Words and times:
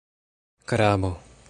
Krabo... 0.69 1.11